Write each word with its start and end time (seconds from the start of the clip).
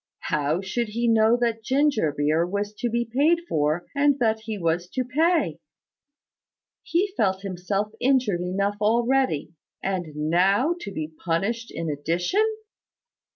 How 0.31 0.61
should 0.61 0.87
he 0.87 1.07
know 1.07 1.37
that 1.37 1.57
the 1.57 1.61
ginger 1.61 2.11
beer 2.11 2.43
was 2.43 2.73
to 2.79 2.89
be 2.89 3.05
paid 3.05 3.41
for, 3.47 3.85
and 3.95 4.17
that 4.17 4.39
he 4.45 4.57
was 4.57 4.87
to 4.89 5.03
pay? 5.05 5.59
He 6.81 7.13
felt 7.15 7.43
himself 7.43 7.91
injured 7.99 8.41
enough 8.41 8.77
already: 8.81 9.53
and 9.83 10.07
now 10.15 10.73
to 10.79 10.91
be 10.91 11.13
punished 11.23 11.69
in 11.69 11.87
addition! 11.87 12.43